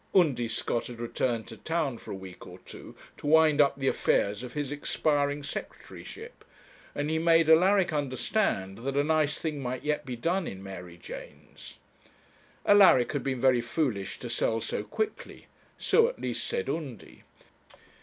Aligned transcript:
Undy 0.15 0.47
Scott 0.47 0.87
had 0.87 0.99
returned 0.99 1.45
to 1.45 1.57
town 1.57 1.95
for 1.99 2.09
a 2.09 2.15
week 2.15 2.47
or 2.47 2.57
two 2.65 2.95
to 3.17 3.27
wind 3.27 3.61
up 3.61 3.77
the 3.77 3.87
affairs 3.87 4.41
of 4.41 4.55
his 4.55 4.71
expiring 4.71 5.43
secretaryship, 5.43 6.43
and 6.95 7.11
he 7.11 7.19
made 7.19 7.47
Alaric 7.47 7.93
understand 7.93 8.79
that 8.79 8.97
a 8.97 9.03
nice 9.03 9.37
thing 9.37 9.61
might 9.61 9.83
yet 9.83 10.03
be 10.03 10.15
done 10.15 10.47
in 10.47 10.63
Mary 10.63 10.97
Janes. 10.97 11.77
Alaric 12.65 13.11
had 13.11 13.21
been 13.21 13.39
very 13.39 13.61
foolish 13.61 14.17
to 14.17 14.27
sell 14.27 14.59
so 14.59 14.83
quickly; 14.83 15.45
so 15.77 16.07
at 16.07 16.19
least 16.19 16.47
said 16.47 16.67
Undy. 16.67 17.21